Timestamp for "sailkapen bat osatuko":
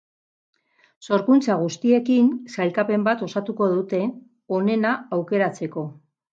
2.55-3.69